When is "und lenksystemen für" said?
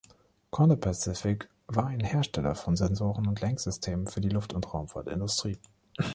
3.27-4.19